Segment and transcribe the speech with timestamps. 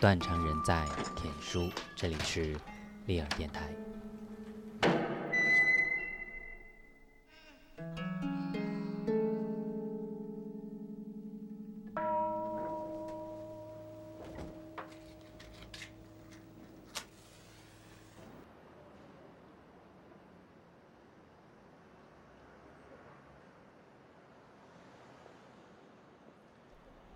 [0.00, 2.56] 断肠人在田书，这里是
[3.04, 3.68] 利尔电台。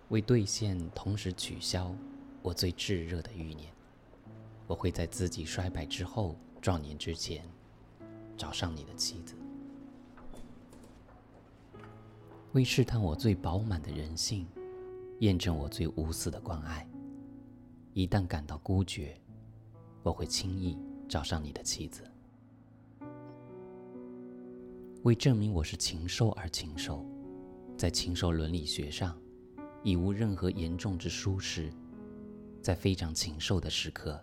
[0.09, 1.91] 为兑现同时取消
[2.45, 3.73] 我最炙热的欲念，
[4.67, 7.43] 我会在自己衰败之后、壮年之前
[8.37, 9.33] 找上你的妻子。
[12.51, 14.45] 为试探我最饱满的人性，
[15.21, 16.87] 验证我最无私的关爱。
[17.93, 19.19] 一旦感到孤绝，
[20.03, 20.77] 我会轻易
[21.09, 22.03] 找上你的妻子。
[25.01, 27.03] 为证明我是禽兽而禽兽，
[27.75, 29.19] 在禽兽伦理学上。
[29.83, 31.71] 已无任何严重之疏失，
[32.65, 34.19] 在非常禽兽的时刻，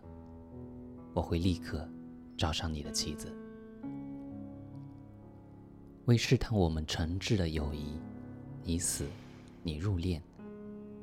[1.14, 1.88] 我会立刻
[2.36, 3.32] 找上你的妻子。
[6.06, 8.00] 为试探我们诚挚的友谊，
[8.64, 9.06] 你死，
[9.62, 10.20] 你入殓，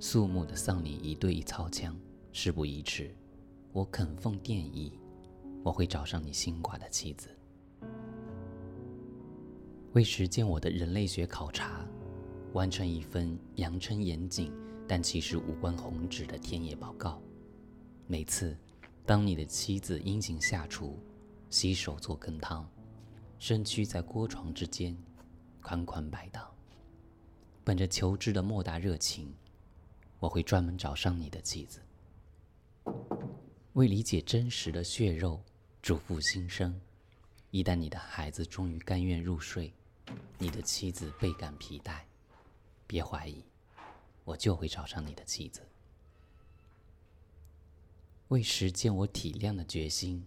[0.01, 1.97] 肃穆的丧礼一对一操枪，
[2.33, 3.15] 事不宜迟，
[3.71, 4.99] 我肯奉奠仪，
[5.63, 7.29] 我会找上你心寡的妻子。
[9.93, 11.85] 为实践我的人类学考察。
[12.51, 14.51] 完成一份扬称严谨，
[14.89, 17.21] 但其实无关宏旨的田野报告。
[18.11, 18.57] 每次，
[19.05, 20.97] 当你的妻子殷勤下厨，
[21.51, 22.67] 洗手做羹汤，
[23.37, 24.97] 身躯在锅床之间
[25.61, 26.51] 款款摆荡，
[27.63, 29.31] 本着求知的莫大热情，
[30.17, 31.83] 我会专门找上你的妻子，
[33.73, 35.39] 为理解真实的血肉，
[35.79, 36.81] 嘱咐心声。
[37.51, 39.71] 一旦你的孩子终于甘愿入睡，
[40.39, 41.99] 你的妻子倍感疲怠。
[42.87, 43.45] 别怀疑，
[44.23, 45.61] 我就会找上你的妻子。
[48.29, 50.23] 为实践我体谅的决心，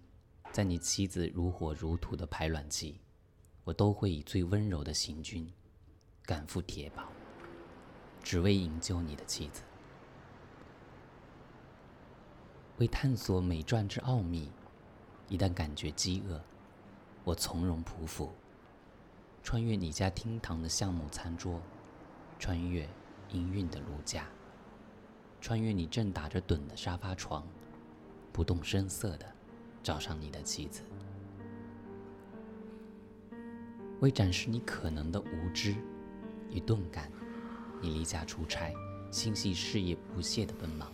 [0.50, 2.98] 在你妻子如火如荼的排卵期，
[3.62, 5.48] 我都会以最温柔的行军
[6.24, 7.04] 赶赴铁堡，
[8.20, 9.62] 只为营救你的妻子。
[12.78, 14.50] 为探索美馔之奥秘，
[15.28, 16.42] 一旦感觉饥饿，
[17.22, 18.32] 我从容匍匐，
[19.44, 21.62] 穿越你家厅堂的橡木餐桌。
[22.40, 22.84] 穿越
[23.30, 24.26] 氤氲的炉架，
[25.40, 27.46] 穿越你正打着盹的沙发床，
[28.32, 29.26] 不动声色的
[29.82, 30.82] 找上你的妻子，
[34.00, 35.74] 为展示你可能的无知
[36.50, 37.10] 与钝感，
[37.80, 38.72] 你离家出差，
[39.10, 40.90] 心系事业不懈的奔忙，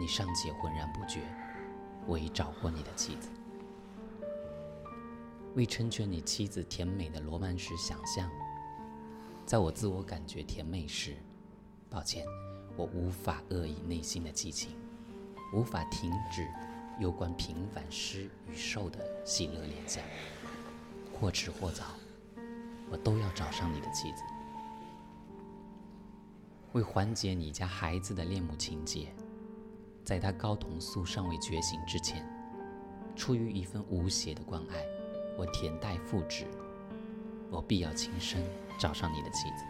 [0.00, 1.22] 你尚且浑然不觉，
[2.06, 3.28] 我已找过你的妻子，
[5.56, 8.30] 为成全你妻子甜美的罗曼史想象。
[9.44, 11.16] 在我自我感觉甜美时，
[11.90, 12.24] 抱歉，
[12.76, 14.76] 我无法遏抑内心的激情，
[15.52, 16.46] 无法停止
[16.98, 20.02] 有关平凡失与受的喜乐联想。
[21.20, 21.84] 或迟或早，
[22.90, 24.22] 我都要找上你的妻子，
[26.72, 29.12] 为缓解你家孩子的恋母情节，
[30.04, 32.24] 在他睾酮素尚未觉醒之前，
[33.16, 34.84] 出于一份无邪的关爱，
[35.36, 36.46] 我恬待复制。
[37.50, 38.40] 我必要亲身
[38.78, 39.64] 找上你的妻子，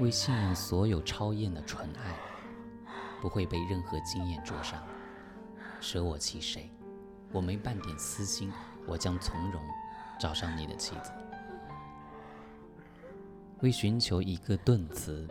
[0.00, 2.16] 为信任所有超验的纯爱，
[3.20, 4.82] 不会被任何经验灼伤，
[5.78, 6.70] 舍我其谁？
[7.30, 8.50] 我没半点私心，
[8.86, 9.62] 我将从容
[10.18, 11.12] 找上你的妻子。
[13.60, 15.28] 为寻求一个顿词，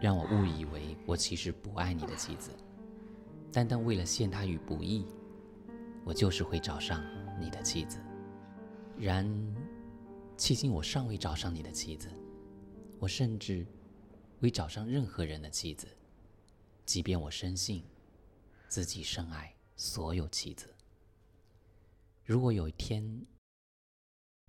[0.00, 2.50] 让我误以为我其实不爱你的妻子，
[3.52, 5.06] 单单为了陷他于不义，
[6.04, 7.00] 我就是会找上
[7.38, 7.98] 你的妻子。
[8.98, 9.24] 然，
[10.36, 12.10] 迄今我尚未找上你的妻子，
[12.98, 13.66] 我甚至
[14.40, 15.86] 未找上任何人的妻子，
[16.84, 17.84] 即便我深信
[18.68, 20.74] 自己深爱所有妻子。
[22.24, 23.24] 如果有一天，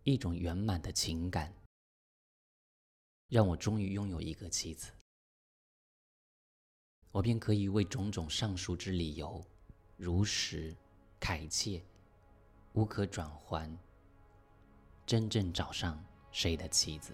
[0.03, 1.53] 一种圆满的情感
[3.27, 4.91] 让我终于拥有一个妻子，
[7.11, 9.45] 我便可以为种种上述之理由，
[9.97, 10.73] 如实
[11.19, 11.83] 恳切，
[12.73, 13.77] 无可转还。
[15.05, 17.13] 真正找上谁的妻子？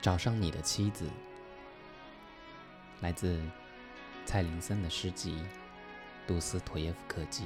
[0.00, 1.06] 找上你的妻子，
[3.00, 3.40] 来自
[4.24, 5.32] 蔡林森的诗集
[6.26, 7.44] 《杜斯妥耶夫克记》。